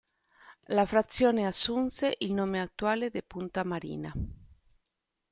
[0.69, 4.11] La frazione assunse il nome attuale di Punta Marina.